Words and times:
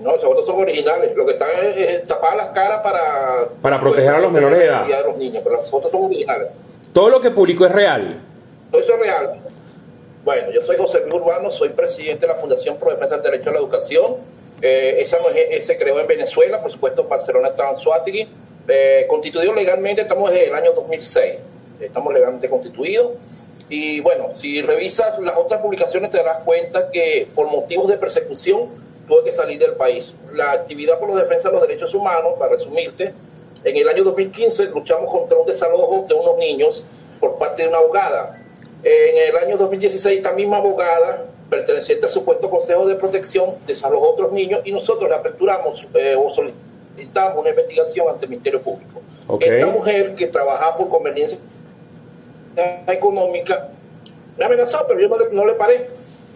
No, 0.00 0.14
esos 0.14 0.26
votos 0.26 0.46
son 0.46 0.60
originales. 0.60 1.14
Lo 1.16 1.26
que 1.26 1.32
están 1.32 1.50
es, 1.76 2.06
tapar 2.06 2.36
las 2.36 2.48
caras 2.48 2.80
para... 2.82 3.48
Para 3.60 3.80
proteger 3.80 4.14
a 4.14 4.20
los 4.20 4.30
menores 4.30 4.58
de 4.58 4.66
edad. 4.66 4.92
A 4.92 5.02
los 5.02 5.16
niños, 5.16 5.42
pero 5.42 5.56
las 5.56 5.70
fotos 5.70 5.90
son 5.90 6.04
originales. 6.04 6.48
Todo 6.92 7.08
lo 7.10 7.20
que 7.20 7.30
publicó 7.30 7.66
es 7.66 7.72
real. 7.72 8.20
Todo 8.70 8.80
eso 8.80 8.94
es 8.94 9.00
real. 9.00 9.40
Bueno, 10.24 10.50
yo 10.52 10.60
soy 10.60 10.76
José 10.76 11.00
Luis 11.00 11.14
Urbano, 11.14 11.50
soy 11.50 11.70
presidente 11.70 12.26
de 12.26 12.32
la 12.32 12.38
Fundación 12.38 12.76
Pro 12.76 12.90
Defensa 12.90 13.16
del 13.16 13.24
Derecho 13.24 13.50
a 13.50 13.52
la 13.54 13.58
Educación. 13.58 14.16
Eh, 14.60 14.96
esa 15.00 15.18
se 15.60 15.78
creó 15.78 16.00
en 16.00 16.06
Venezuela, 16.06 16.60
por 16.60 16.70
supuesto, 16.70 17.04
Barcelona 17.04 17.48
estaba 17.48 17.70
en 17.70 17.78
Suátegui. 17.78 18.28
Eh, 18.68 19.06
constituido 19.08 19.54
legalmente, 19.54 20.02
estamos 20.02 20.30
desde 20.30 20.48
el 20.48 20.54
año 20.54 20.72
2006. 20.74 21.36
Estamos 21.80 22.12
legalmente 22.12 22.50
constituidos. 22.50 23.12
Y 23.70 24.00
bueno, 24.00 24.34
si 24.34 24.62
revisas 24.62 25.18
las 25.20 25.36
otras 25.36 25.60
publicaciones 25.60 26.10
te 26.10 26.18
darás 26.18 26.38
cuenta 26.38 26.90
que 26.90 27.28
por 27.34 27.50
motivos 27.50 27.88
de 27.88 27.96
persecución 27.96 28.68
tuve 29.08 29.24
que 29.24 29.32
salir 29.32 29.58
del 29.58 29.72
país. 29.72 30.14
La 30.32 30.52
actividad 30.52 30.98
por 30.98 31.10
la 31.10 31.22
defensa 31.22 31.48
de 31.48 31.54
los 31.54 31.66
derechos 31.66 31.94
humanos, 31.94 32.34
para 32.38 32.52
resumirte, 32.52 33.14
en 33.64 33.76
el 33.76 33.88
año 33.88 34.04
2015 34.04 34.66
luchamos 34.66 35.10
contra 35.10 35.36
un 35.36 35.46
desalojo 35.46 36.06
de 36.08 36.14
unos 36.14 36.36
niños 36.38 36.84
por 37.18 37.38
parte 37.38 37.62
de 37.62 37.68
una 37.68 37.78
abogada. 37.78 38.40
En 38.84 39.34
el 39.34 39.36
año 39.36 39.56
2016 39.56 40.18
esta 40.18 40.32
misma 40.32 40.58
abogada, 40.58 41.26
perteneciente 41.50 42.06
al 42.06 42.12
supuesto 42.12 42.48
Consejo 42.48 42.86
de 42.86 42.94
Protección, 42.94 43.56
desalojó 43.66 44.06
a 44.06 44.10
otros 44.10 44.32
niños 44.32 44.60
y 44.64 44.70
nosotros 44.70 45.08
le 45.08 45.16
aperturamos 45.16 45.88
eh, 45.94 46.14
o 46.16 46.30
solicitamos 46.30 47.40
una 47.40 47.50
investigación 47.50 48.08
ante 48.08 48.26
el 48.26 48.30
Ministerio 48.30 48.62
Público. 48.62 49.00
Esta 49.40 49.66
mujer 49.66 50.14
que 50.14 50.28
trabajaba 50.28 50.76
por 50.76 50.88
conveniencia 50.88 51.38
económica 52.86 53.68
me 54.36 54.44
amenazó, 54.44 54.84
pero 54.86 55.00
yo 55.00 55.08
no 55.08 55.18
le, 55.18 55.30
no 55.32 55.44
le 55.44 55.54
paré 55.54 55.88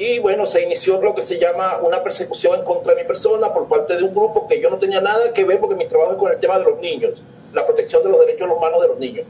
y 0.03 0.19
bueno, 0.19 0.49
se 0.49 0.65
inició 0.65 1.01
lo 1.01 1.15
que 1.15 1.23
se 1.23 1.39
llama 1.39 1.79
una 1.81 2.03
persecución 2.03 2.65
contra 2.65 2.93
mi 2.97 3.05
persona 3.05 3.53
por 3.55 3.69
parte 3.69 3.97
de 3.97 4.03
un 4.03 4.13
grupo 4.13 4.49
que 4.49 4.61
yo 4.61 4.69
no 4.69 4.77
tenía 4.77 5.01
nada 5.01 5.33
que 5.33 5.45
ver 5.45 5.61
porque 5.61 5.77
mi 5.77 5.87
trabajo 5.87 6.13
es 6.13 6.19
con 6.19 6.33
el 6.33 6.41
tema 6.41 6.59
de 6.59 6.65
los 6.65 6.81
niños, 6.81 7.23
la 7.53 7.65
protección 7.65 8.03
de 8.03 8.11
los 8.11 8.19
derechos 8.27 8.49
humanos 8.51 8.83
de 8.83 8.89
los 8.89 8.99
niños. 8.99 9.27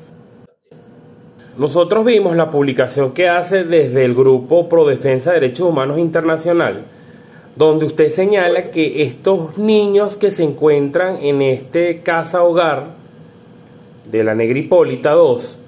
Nosotros 1.58 2.06
vimos 2.06 2.34
la 2.36 2.50
publicación 2.50 3.12
que 3.12 3.28
hace 3.28 3.64
desde 3.64 4.06
el 4.06 4.14
grupo 4.14 4.66
Pro 4.70 4.86
Defensa 4.86 5.32
de 5.32 5.40
Derechos 5.40 5.68
Humanos 5.68 5.98
Internacional, 5.98 6.86
donde 7.54 7.84
usted 7.84 8.08
señala 8.08 8.70
que 8.70 9.02
estos 9.02 9.58
niños 9.58 10.16
que 10.16 10.30
se 10.30 10.42
encuentran 10.42 11.18
en 11.22 11.42
este 11.42 12.00
casa 12.02 12.42
hogar 12.44 12.94
de 14.10 14.24
la 14.24 14.34
Negripólita 14.34 15.10
2 15.10 15.58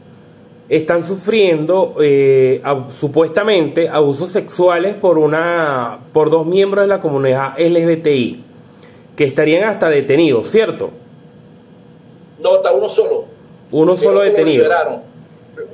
están 0.68 1.02
sufriendo 1.02 1.96
eh, 2.00 2.62
supuestamente 2.98 3.88
abusos 3.88 4.30
sexuales 4.30 4.94
por 4.94 5.18
una 5.18 6.00
por 6.12 6.30
dos 6.30 6.46
miembros 6.46 6.84
de 6.84 6.88
la 6.88 7.00
comunidad 7.00 7.58
LGBTI 7.58 8.44
que 9.14 9.24
estarían 9.24 9.68
hasta 9.68 9.88
detenidos, 9.88 10.50
¿cierto? 10.50 10.90
No, 12.38 12.56
está 12.56 12.72
uno 12.72 12.88
solo. 12.88 13.26
Uno 13.70 13.96
solo 13.96 14.20
detenido. 14.20 14.68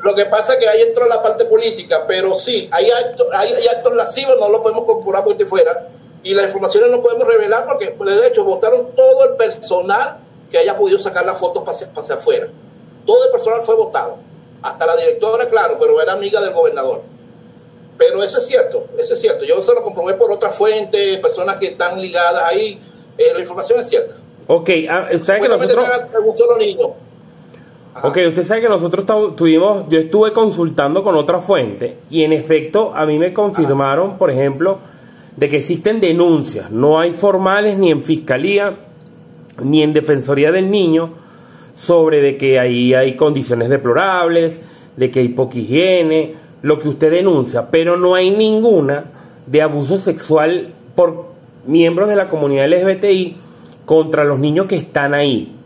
Lo 0.03 0.15
que 0.15 0.27
pasa 0.27 0.55
es 0.55 0.59
que 0.59 0.69
ahí 0.69 0.83
entra 0.83 1.07
la 1.07 1.23
parte 1.23 1.45
política, 1.45 2.05
pero 2.07 2.37
sí, 2.37 2.69
hay 2.71 2.91
actos, 2.91 3.29
hay, 3.33 3.67
actos 3.67 3.95
lascivos, 3.95 4.37
no 4.39 4.51
lo 4.51 4.63
podemos 4.63 4.85
comprobar 4.85 5.25
por 5.25 5.47
fuera, 5.47 5.89
y 6.23 6.35
las 6.35 6.47
informaciones 6.47 6.91
no 6.91 7.01
podemos 7.03 7.27
revelar 7.27 7.67
porque, 7.67 7.95
de 7.99 8.27
hecho, 8.27 8.45
votaron 8.45 8.89
todo 8.95 9.25
el 9.31 9.37
personal 9.37 10.19
que 10.51 10.59
haya 10.59 10.77
podido 10.77 10.99
sacar 10.99 11.25
las 11.25 11.39
fotos 11.39 11.67
hacia, 11.67 11.89
hacia 11.97 12.15
afuera. 12.17 12.49
Todo 13.07 13.25
el 13.25 13.31
personal 13.31 13.63
fue 13.63 13.75
votado 13.75 14.19
hasta 14.63 14.87
la 14.87 14.97
directora, 14.97 15.49
claro, 15.49 15.77
pero 15.79 16.01
era 16.01 16.13
amiga 16.13 16.41
del 16.41 16.53
gobernador. 16.53 17.03
Pero 17.97 18.23
eso 18.23 18.39
es 18.39 18.47
cierto, 18.47 18.87
eso 18.99 19.15
es 19.15 19.21
cierto. 19.21 19.45
Yo 19.45 19.61
se 19.61 19.75
lo 19.75 19.83
comprobé 19.83 20.15
por 20.15 20.31
otra 20.33 20.51
fuente, 20.51 21.19
personas 21.19 21.59
que 21.59 21.67
están 21.67 22.01
ligadas 22.01 22.45
ahí. 22.45 22.81
Eh, 23.19 23.33
la 23.35 23.41
información 23.41 23.81
es 23.81 23.89
cierta. 23.89 24.15
Ok, 24.47 24.71
ah, 24.89 25.09
¿sabe 25.23 25.43
que 25.43 25.49
nosotros... 25.49 25.87
Un 26.25 26.37
solo 26.37 26.57
niño. 26.57 26.95
Ok, 28.03 28.19
usted 28.29 28.45
sabe 28.45 28.63
que 28.63 28.69
nosotros 28.69 29.05
tuvimos, 29.37 29.87
yo 29.89 29.99
estuve 29.99 30.33
consultando 30.33 31.03
con 31.03 31.17
otra 31.17 31.41
fuente 31.41 31.99
y 32.09 32.23
en 32.23 32.33
efecto 32.33 32.95
a 32.95 33.05
mí 33.05 33.19
me 33.19 33.35
confirmaron, 33.35 34.17
por 34.17 34.31
ejemplo, 34.31 34.79
de 35.37 35.49
que 35.49 35.59
existen 35.59 36.01
denuncias, 36.01 36.71
no 36.71 37.01
hay 37.01 37.13
formales 37.13 37.79
ni 37.79 37.91
en 37.91 38.03
fiscalía 38.03 38.79
ni 39.63 39.83
en 39.83 39.93
defensoría 39.93 40.53
del 40.53 40.71
niño, 40.71 41.15
sobre 41.81 42.21
de 42.21 42.37
que 42.37 42.59
ahí 42.59 42.93
hay 42.93 43.17
condiciones 43.17 43.71
deplorables, 43.71 44.61
de 44.97 45.11
que 45.11 45.21
hay 45.21 45.29
poca 45.29 45.59
higiene, 45.59 46.35
lo 46.61 46.79
que 46.79 46.89
usted 46.91 47.11
denuncia, 47.11 47.71
pero 47.71 47.97
no 47.97 48.15
hay 48.15 48.31
ninguna 48.31 49.07
de 49.47 49.63
abuso 49.63 49.97
sexual 49.97 50.75
por 50.95 51.31
miembros 51.65 52.11
de 52.11 52.17
la 52.17 52.29
comunidad 52.29 52.69
LGBTI 52.69 53.37
contra 53.87 54.25
los 54.25 54.39
niños 54.39 54.67
que 54.67 54.77
están 54.77 55.15
ahí. 55.15 55.57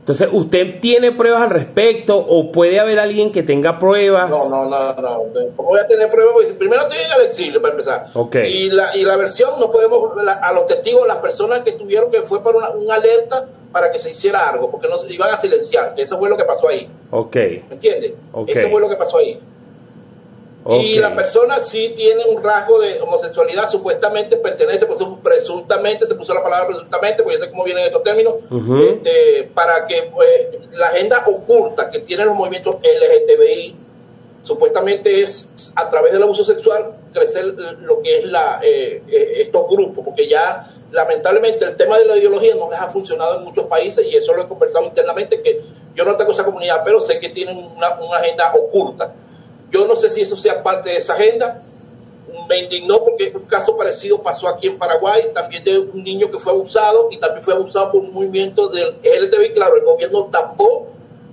Entonces, 0.00 0.28
¿usted 0.30 0.80
tiene 0.80 1.12
pruebas 1.12 1.42
al 1.42 1.50
respecto 1.50 2.16
o 2.18 2.52
puede 2.52 2.78
haber 2.78 2.98
alguien 2.98 3.32
que 3.32 3.42
tenga 3.42 3.78
pruebas? 3.78 4.28
No, 4.28 4.50
no, 4.50 4.66
no, 4.66 4.94
no. 4.94 5.22
¿Cómo 5.56 5.70
voy 5.70 5.80
a 5.80 5.86
tener 5.86 6.10
pruebas? 6.10 6.44
primero 6.58 6.82
estoy 6.82 6.98
en 6.98 7.20
el 7.20 7.26
exilio, 7.26 7.62
para 7.62 7.72
empezar. 7.72 8.06
Okay. 8.12 8.66
Y, 8.66 8.70
la, 8.70 8.94
y 8.94 9.02
la 9.02 9.16
versión, 9.16 9.58
no 9.58 9.70
podemos, 9.70 10.10
a 10.18 10.52
los 10.52 10.66
testigos, 10.66 11.08
las 11.08 11.16
personas 11.16 11.60
que 11.60 11.72
tuvieron 11.72 12.10
que 12.10 12.20
fue 12.20 12.42
por 12.42 12.54
una, 12.54 12.68
una 12.68 12.96
alerta 12.96 13.46
para 13.76 13.92
que 13.92 13.98
se 13.98 14.08
hiciera 14.08 14.48
algo, 14.48 14.70
porque 14.70 14.88
no 14.88 14.98
se 14.98 15.12
iban 15.12 15.34
a 15.34 15.36
silenciar. 15.36 15.92
Eso 15.98 16.18
fue 16.18 16.30
lo 16.30 16.36
que 16.38 16.44
pasó 16.44 16.66
ahí. 16.66 16.88
Ok. 17.10 17.36
¿Me 17.36 17.62
entiendes? 17.72 18.14
Eso 18.46 18.70
fue 18.70 18.80
lo 18.80 18.88
que 18.88 18.96
pasó 18.96 19.18
ahí. 19.18 19.38
Y 20.70 20.98
la 20.98 21.14
persona 21.14 21.60
sí 21.60 21.92
tiene 21.94 22.24
un 22.24 22.42
rasgo 22.42 22.80
de 22.80 22.98
homosexualidad, 23.02 23.68
supuestamente 23.68 24.38
pertenece, 24.38 24.86
pues 24.86 24.98
presuntamente, 25.22 26.06
se 26.06 26.14
puso 26.14 26.32
la 26.32 26.42
palabra 26.42 26.68
presuntamente, 26.68 27.22
porque 27.22 27.36
yo 27.38 27.44
sé 27.44 27.50
cómo 27.50 27.64
vienen 27.64 27.84
estos 27.84 28.02
términos, 28.02 28.36
este, 28.90 29.50
para 29.52 29.86
que 29.86 30.04
pues, 30.10 30.30
la 30.72 30.86
agenda 30.86 31.22
oculta 31.26 31.90
que 31.90 31.98
tienen 31.98 32.28
los 32.28 32.34
movimientos 32.34 32.76
LGTBI, 32.76 33.76
supuestamente 34.42 35.20
es 35.20 35.50
a 35.74 35.90
través 35.90 36.14
del 36.14 36.22
abuso 36.22 36.46
sexual 36.46 36.94
crecer 37.12 37.44
lo 37.44 38.00
que 38.00 38.20
es 38.20 38.24
la, 38.24 38.58
eh, 38.62 39.02
eh, 39.06 39.32
estos 39.42 39.68
grupos, 39.68 40.02
porque 40.02 40.26
ya 40.26 40.72
lamentablemente 40.92 41.64
el 41.64 41.76
tema 41.76 41.98
de 41.98 42.04
la 42.04 42.16
ideología 42.16 42.54
no 42.54 42.70
les 42.70 42.80
ha 42.80 42.88
funcionado 42.88 43.38
en 43.38 43.44
muchos 43.44 43.66
países 43.66 44.06
y 44.06 44.16
eso 44.16 44.32
lo 44.32 44.42
he 44.42 44.48
conversado 44.48 44.84
internamente, 44.84 45.42
que 45.42 45.60
yo 45.94 46.04
no 46.04 46.16
tengo 46.16 46.32
esa 46.32 46.44
comunidad, 46.44 46.82
pero 46.84 47.00
sé 47.00 47.18
que 47.18 47.30
tienen 47.30 47.56
una, 47.56 47.88
agenda 48.18 48.52
oculta 48.54 49.12
yo 49.70 49.86
no 49.86 49.96
sé 49.96 50.08
si 50.10 50.22
eso 50.22 50.36
sea 50.36 50.62
parte 50.62 50.90
de 50.90 50.96
esa 50.96 51.14
agenda. 51.14 51.62
Me 52.48 52.58
indignó 52.58 53.02
porque 53.02 53.32
un 53.34 53.44
caso 53.44 53.76
parecido 53.76 54.22
pasó 54.22 54.48
aquí 54.48 54.68
en 54.68 54.78
Paraguay, 54.78 55.30
también 55.34 55.64
de 55.64 55.78
un 55.78 56.02
niño 56.04 56.30
que 56.30 56.38
fue 56.38 56.52
abusado 56.52 57.08
y 57.10 57.18
también 57.18 57.42
fue 57.42 57.54
abusado 57.54 57.92
por 57.92 58.00
un 58.02 58.12
movimiento 58.12 58.68
del 58.68 58.96
LTV. 59.02 59.54
Claro, 59.54 59.76
el 59.76 59.84
gobierno 59.84 60.28
tapó 60.30 60.88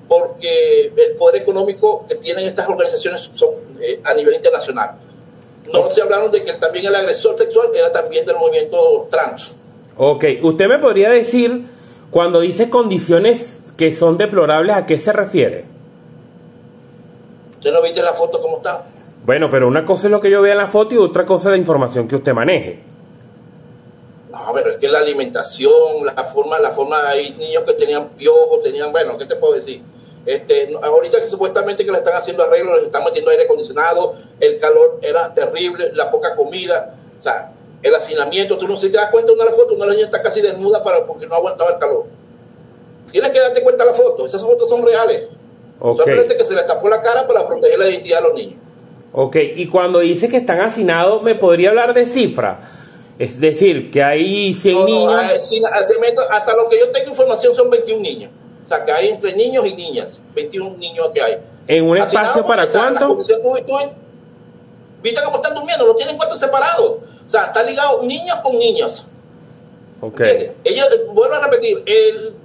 porque 0.08 0.92
el 0.96 1.16
poder 1.18 1.42
económico 1.42 2.06
que 2.08 2.16
tienen 2.16 2.48
estas 2.48 2.68
organizaciones 2.68 3.30
son 3.36 3.50
eh, 3.80 4.02
a 4.04 4.14
nivel 4.14 4.36
internacional. 4.36 4.96
No 5.72 5.90
se 5.92 6.02
hablaron 6.02 6.32
de 6.32 6.44
que 6.44 6.54
también 6.54 6.86
el 6.86 6.96
agresor 6.96 7.38
sexual 7.38 7.70
era 7.74 7.92
también 7.92 8.26
del 8.26 8.36
movimiento 8.36 9.08
trans. 9.10 9.52
Ok, 9.96 10.26
usted 10.42 10.68
me 10.68 10.80
podría 10.80 11.10
decir, 11.12 11.66
cuando 12.12 12.42
dice 12.42 12.70
condiciones 12.70 13.64
que 13.78 13.92
son 13.92 14.18
deplorables, 14.18 14.76
¿a 14.76 14.86
qué 14.86 14.98
se 14.98 15.14
refiere? 15.14 15.66
¿Usted 17.58 17.72
no 17.72 17.82
viste 17.82 18.02
la 18.02 18.14
foto 18.14 18.42
cómo 18.42 18.58
está? 18.58 18.84
Bueno, 19.26 19.50
pero 19.50 19.68
una 19.68 19.86
cosa 19.86 20.08
es 20.08 20.12
lo 20.12 20.20
que 20.20 20.30
yo 20.30 20.42
vea 20.42 20.52
en 20.52 20.58
la 20.58 20.68
foto 20.68 20.96
y 20.96 20.98
otra 20.98 21.26
cosa 21.26 21.48
es 21.48 21.52
la 21.52 21.58
información 21.58 22.08
que 22.08 22.18
usted 22.18 22.34
maneje. 22.34 22.80
No, 24.32 24.52
pero 24.54 24.72
es 24.72 24.78
que 24.78 24.90
la 24.90 25.00
alimentación, 25.00 26.06
la 26.06 26.24
forma, 26.26 26.60
la 26.60 26.72
forma, 26.72 27.08
hay 27.08 27.32
niños 27.36 27.64
que 27.64 27.74
tenían 27.74 28.10
piojos, 28.10 28.62
tenían, 28.64 28.92
bueno, 28.92 29.18
¿qué 29.18 29.26
te 29.26 29.36
puedo 29.36 29.54
decir? 29.54 29.82
Este, 30.26 30.74
ahorita 30.82 31.20
que 31.20 31.28
supuestamente 31.28 31.86
que 31.86 31.92
le 31.92 31.98
están 31.98 32.16
haciendo 32.16 32.44
arreglos, 32.44 32.76
les 32.78 32.86
están 32.86 33.04
metiendo 33.04 33.30
aire 33.30 33.44
acondicionado, 33.44 34.16
el 34.40 34.58
calor 34.58 35.00
era 35.02 35.34
terrible, 35.34 35.92
la 35.94 36.10
poca 36.10 36.36
comida, 36.36 36.96
o 37.20 37.24
sea, 37.24 37.52
el 37.82 37.94
hacinamiento, 37.94 38.58
tú 38.58 38.68
no 38.68 38.78
si 38.78 38.90
te 38.90 38.98
das 38.98 39.12
cuenta 39.12 39.34
una 39.34 39.44
de 39.44 39.50
las 39.50 39.60
fotos, 39.60 39.76
una 39.76 39.88
niña 39.88 40.06
está 40.06 40.22
casi 40.22 40.42
desnuda 40.42 40.82
para, 40.82 41.06
porque 41.06 41.28
no 41.28 41.36
aguantaba 41.36 41.72
el 41.72 41.78
calor. 41.78 42.06
Tienes 43.12 43.32
que 43.32 43.40
darte 43.40 43.62
cuenta 43.62 43.84
de 43.84 43.92
la 43.92 43.96
foto, 43.96 44.26
esas 44.26 44.42
fotos 44.42 44.70
son 44.70 44.86
reales. 44.86 45.28
Okay. 45.80 46.38
que 46.38 46.46
se 46.46 46.56
le 46.56 46.64
tapó 46.64 46.88
la 46.88 47.02
cara 47.02 47.28
para 47.28 47.46
proteger 47.46 47.78
la 47.78 47.90
identidad 47.90 48.22
de 48.22 48.24
los 48.24 48.34
niños. 48.34 48.56
Ok, 49.12 49.36
y 49.56 49.68
cuando 49.68 50.00
dice 50.00 50.30
que 50.30 50.38
están 50.38 50.62
hacinados, 50.62 51.22
¿me 51.22 51.36
podría 51.36 51.70
hablar 51.70 51.94
de 51.94 52.06
cifra? 52.06 52.62
Es 53.20 53.40
decir, 53.40 53.92
que 53.92 54.02
hay 54.02 54.54
100 54.54 54.86
niños. 54.86 55.14
hasta 56.30 56.56
lo 56.56 56.70
que 56.70 56.80
yo 56.80 56.90
tengo 56.90 57.10
información 57.10 57.54
son 57.54 57.70
21 57.70 58.02
niños. 58.02 58.32
O 58.64 58.68
sea, 58.68 58.86
que 58.86 58.92
hay 58.92 59.10
entre 59.10 59.34
niños 59.34 59.66
y 59.66 59.76
niñas. 59.76 60.22
21 60.34 60.78
niños 60.78 61.10
que 61.14 61.22
hay. 61.22 61.38
¿En 61.68 61.86
un 61.86 61.98
espacio 61.98 62.46
para 62.46 62.68
cuánto? 62.68 63.16
¿Viste 63.16 65.22
cómo 65.24 65.36
están 65.36 65.54
durmiendo? 65.54 65.86
No 65.86 65.96
tienen 65.96 66.16
cuartos 66.16 66.40
separados. 66.40 66.92
O 67.26 67.30
sea, 67.30 67.46
están 67.46 67.66
ligados 67.66 68.04
niños 68.04 68.38
con 68.42 68.58
niños. 68.58 69.06
Ok. 70.02 70.22
Ellos, 70.64 70.88
vuelvo 71.14 71.36
a 71.36 71.40
repetir, 71.40 71.84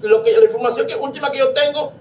lo 0.03 0.23
que, 0.23 0.33
la 0.33 0.45
información 0.45 0.87
que, 0.87 0.95
última 0.95 1.31
que 1.31 1.39
yo 1.39 1.53
tengo 1.53 1.93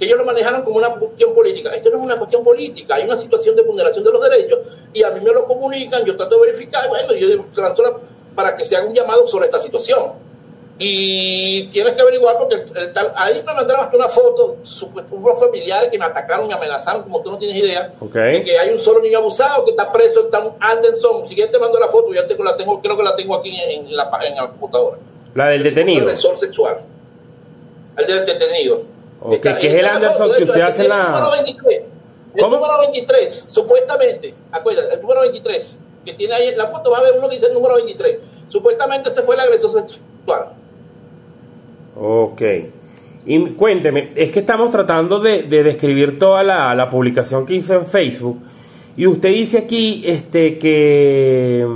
que 0.00 0.06
ellos 0.06 0.16
lo 0.16 0.24
manejaron 0.24 0.62
como 0.62 0.78
una 0.78 0.88
cuestión 0.94 1.34
política. 1.34 1.74
Esto 1.74 1.90
no 1.90 1.98
es 1.98 2.02
una 2.02 2.16
cuestión 2.16 2.42
política, 2.42 2.94
hay 2.94 3.04
una 3.04 3.18
situación 3.18 3.54
de 3.54 3.62
vulneración 3.62 4.02
de 4.02 4.10
los 4.10 4.22
derechos 4.22 4.58
y 4.94 5.02
a 5.02 5.10
mí 5.10 5.20
me 5.20 5.30
lo 5.30 5.46
comunican, 5.46 6.06
yo 6.06 6.16
trato 6.16 6.36
de 6.36 6.46
verificar, 6.46 6.88
bueno, 6.88 7.12
yo 7.12 7.28
se 7.28 7.60
lanzó 7.60 7.82
la 7.82 7.92
para 8.34 8.56
que 8.56 8.64
se 8.64 8.76
haga 8.76 8.86
un 8.86 8.94
llamado 8.94 9.28
sobre 9.28 9.46
esta 9.46 9.60
situación 9.60 10.12
y 10.82 11.64
tienes 11.64 11.92
que 11.92 12.00
averiguar 12.00 12.38
porque 12.38 12.54
el, 12.54 12.92
tal, 12.94 13.12
ahí 13.14 13.42
me 13.46 13.52
mandaron 13.52 13.84
hasta 13.84 13.94
una 13.98 14.08
foto, 14.08 14.56
unos 15.10 15.38
familiares 15.38 15.90
que 15.90 15.98
me 15.98 16.06
atacaron, 16.06 16.48
me 16.48 16.54
amenazaron, 16.54 17.02
como 17.02 17.20
tú 17.20 17.32
no 17.32 17.36
tienes 17.36 17.58
idea, 17.58 17.92
de 18.00 18.42
que 18.42 18.58
hay 18.58 18.70
un 18.70 18.80
solo 18.80 19.02
niño 19.02 19.18
abusado 19.18 19.62
que 19.66 19.72
está 19.72 19.92
preso 19.92 20.30
en 20.32 20.52
Anderson. 20.58 21.28
Si 21.28 21.34
quieres 21.34 21.52
te 21.52 21.58
mando 21.58 21.78
la 21.78 21.88
foto, 21.88 22.14
ya 22.14 22.26
tengo, 22.26 22.42
la 22.44 22.56
tengo, 22.56 22.80
creo 22.80 22.96
que 22.96 23.02
la 23.02 23.14
tengo 23.14 23.36
aquí 23.36 23.54
en, 23.60 23.94
la, 23.94 24.10
en 24.26 24.34
la 24.34 24.48
computadora. 24.48 24.96
La 25.34 25.50
del 25.50 25.62
detenido. 25.62 26.08
El 26.08 26.16
sexual. 26.16 26.78
El 27.98 28.06
del 28.06 28.24
detenido. 28.24 28.80
Okay, 29.20 29.54
que 29.56 29.66
es 29.66 29.74
el 29.74 29.84
Anderson 29.84 30.32
que 30.34 30.44
usted 30.44 30.60
hace 30.62 30.88
la... 30.88 31.08
Número 31.08 31.30
23, 31.32 31.82
el 32.36 32.42
número 32.42 32.78
23, 32.80 33.44
supuestamente, 33.48 34.34
acuérdate, 34.50 34.94
el 34.94 35.02
número 35.02 35.20
23, 35.20 35.76
que 36.06 36.14
tiene 36.14 36.32
ahí 36.32 36.48
en 36.48 36.56
la 36.56 36.68
foto, 36.68 36.90
va 36.90 37.00
a 37.00 37.02
ver 37.02 37.12
uno 37.18 37.28
que 37.28 37.34
dice 37.34 37.48
el 37.48 37.52
número 37.52 37.74
23. 37.74 38.18
Supuestamente 38.48 39.10
se 39.10 39.20
fue 39.20 39.34
el 39.34 39.42
agresor 39.42 39.72
sexual. 39.72 40.54
Ok. 42.00 42.42
Y 43.26 43.38
cuénteme, 43.50 44.12
es 44.14 44.32
que 44.32 44.40
estamos 44.40 44.72
tratando 44.72 45.20
de, 45.20 45.42
describir 45.42 46.18
toda 46.18 46.42
la, 46.42 46.88
publicación 46.88 47.44
que 47.44 47.54
hizo 47.54 47.74
en 47.74 47.86
Facebook. 47.86 48.38
Y 48.96 49.06
usted 49.06 49.28
dice 49.28 49.58
aquí 49.58 50.02
este, 50.06 50.58
que... 50.58 51.66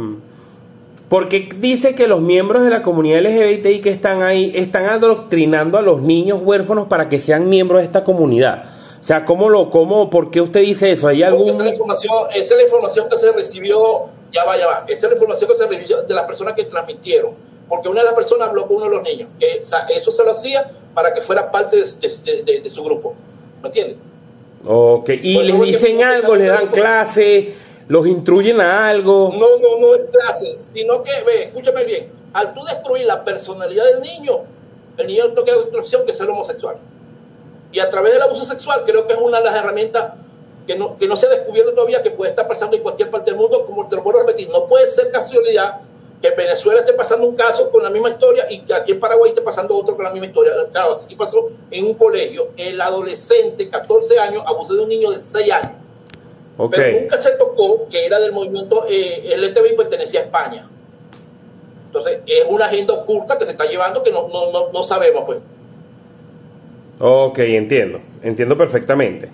Porque 1.09 1.49
dice 1.59 1.94
que 1.94 2.09
los 2.09 2.23
miembros 2.23 2.65
de 2.65 2.71
la 2.71 2.81
comunidad 2.81 3.21
LGBTI 3.21 3.81
que 3.81 3.91
están 3.91 4.23
ahí 4.23 4.53
están 4.55 4.87
adoctrinando 4.87 5.76
a 5.76 5.82
los 5.82 6.00
niños 6.00 6.41
huérfanos 6.43 6.88
para 6.88 7.09
que 7.11 7.21
sean 7.21 7.49
miembros 7.50 7.82
de 7.82 7.85
esta 7.85 8.03
comunidad. 8.03 8.65
O 9.00 9.05
sea, 9.05 9.26
¿cómo 9.26 9.50
lo, 9.50 9.69
cómo, 9.69 10.09
por 10.09 10.31
qué 10.31 10.41
usted 10.41 10.61
dice 10.61 10.91
eso? 10.91 11.06
¿Hay 11.06 11.23
algún... 11.23 11.50
Esa 11.50 11.59
es, 11.59 11.65
la 11.65 11.71
información, 11.71 12.15
esa 12.31 12.55
es 12.55 12.56
la 12.56 12.62
información 12.62 13.09
que 13.11 13.19
se 13.19 13.32
recibió, 13.32 13.79
ya 14.32 14.44
va, 14.44 14.56
ya 14.56 14.67
va, 14.67 14.85
esa 14.88 15.06
es 15.06 15.11
la 15.11 15.12
información 15.12 15.50
que 15.50 15.56
se 15.59 15.67
recibió 15.67 16.03
de 16.03 16.15
las 16.15 16.25
personas 16.25 16.55
que 16.55 16.65
transmitieron 16.65 17.53
porque 17.69 17.88
una 17.88 18.00
de 18.00 18.06
las 18.06 18.14
personas 18.14 18.49
habló 18.49 18.66
con 18.66 18.76
uno 18.76 18.87
de 18.87 18.90
los 18.93 19.02
niños. 19.02 19.28
Que, 19.38 19.61
o 19.62 19.66
sea, 19.66 19.87
eso 19.87 20.12
se 20.12 20.22
lo 20.25 20.31
hacía 20.31 20.70
para 20.93 21.14
que 21.14 21.22
fuera 21.22 21.50
parte 21.50 21.76
de, 21.76 22.70
su 22.70 22.84
grupo. 22.84 23.14
¿Me 23.62 23.69
entiendes? 23.69 23.96
Ok, 24.66 25.11
y 25.11 25.43
les 25.43 25.61
dicen 25.61 26.02
algo, 26.02 26.37
le 26.37 26.46
dan 26.46 26.69
clase, 26.69 27.55
los 27.88 28.06
instruyen 28.06 28.61
a 28.61 28.88
algo. 28.88 29.32
No, 29.34 29.58
no, 29.58 29.78
no 29.78 29.94
es 29.94 30.08
clase, 30.08 30.58
sino 30.75 31.02
que, 31.02 31.11
ve, 31.26 31.44
escúchame 31.44 31.84
bien, 31.84 32.08
al 32.32 32.55
tú 32.55 32.64
destruir 32.64 33.06
la 33.06 33.25
personalidad 33.25 33.84
del 33.84 34.00
niño, 34.00 34.40
el 34.96 35.06
niño 35.06 35.28
no 35.28 35.44
queda 35.44 35.56
instrucción 35.58 36.05
que 36.05 36.12
es 36.12 36.19
ser 36.19 36.31
homosexual. 36.31 36.76
Y 37.72 37.81
a 37.81 37.90
través 37.90 38.12
del 38.14 38.22
abuso 38.22 38.44
sexual 38.44 38.84
creo 38.87 39.06
que 39.06 39.14
es 39.14 39.19
una 39.19 39.38
de 39.38 39.44
las 39.44 39.56
herramientas 39.56 40.14
que 40.66 40.76
no, 40.76 40.96
que 40.96 41.06
no 41.06 41.16
se 41.16 41.26
ha 41.26 41.31
descubierto 41.31 41.72
todavía 41.72 42.02
que 42.02 42.11
puede 42.11 42.31
estar 42.31 42.49
pasando 42.49 42.76
en 42.76 42.82
cualquier 42.82 43.11
parte 43.11 43.31
del 43.31 43.38
mundo, 43.38 43.66
como 43.66 43.87
te 43.88 43.96
lo 43.96 44.02
vuelvo 44.02 44.20
a 44.20 44.22
repetir, 44.22 44.49
no 44.50 44.66
puede 44.66 44.88
ser 44.88 45.11
casualidad 45.11 45.81
que 46.25 46.31
en 46.31 46.37
Venezuela 46.37 46.81
esté 46.81 46.94
pasando 46.94 47.29
un 47.29 47.37
caso 47.37 47.71
con 47.71 47.82
la 47.82 47.91
misma 47.91 48.09
historia 48.09 48.47
y 48.49 48.61
que 48.61 48.73
aquí 48.73 48.93
en 48.93 48.99
Paraguay 48.99 49.29
esté 49.29 49.43
pasando 49.43 49.76
otro 49.76 49.94
con 49.94 50.06
la 50.06 50.11
misma 50.11 50.29
historia. 50.29 50.55
Claro, 50.73 51.03
aquí 51.05 51.15
pasó 51.17 51.50
en 51.71 51.85
un 51.85 51.93
colegio, 51.93 52.49
el 52.56 52.81
adolescente, 52.81 53.69
14 53.69 54.19
años, 54.19 54.43
abusó 54.47 54.73
de 54.73 54.81
un 54.81 54.88
niño 54.88 55.11
de 55.11 55.21
6 55.21 55.53
años. 55.53 55.73
Pero 56.71 57.00
nunca 57.00 57.23
se 57.23 57.32
tocó 57.32 57.87
que 57.91 58.06
era 58.06 58.19
del 58.21 58.32
movimiento 58.32 58.87
eh, 58.88 59.35
LTV 59.37 59.73
y 59.73 59.76
pertenecía 59.76 60.21
a 60.21 60.23
España. 60.23 60.67
Entonces, 61.88 62.21
es 62.25 62.47
una 62.49 62.67
agenda 62.67 62.94
oculta 62.94 63.37
que 63.37 63.44
se 63.44 63.50
está 63.50 63.67
llevando 63.67 64.03
que 64.03 64.11
no, 64.11 64.26
no, 64.29 64.50
no, 64.50 64.73
no 64.73 64.82
sabemos, 64.82 65.25
pues. 65.26 65.41
Ok, 67.00 67.38
entiendo. 67.41 68.00
Entiendo 68.23 68.56
perfectamente. 68.56 69.29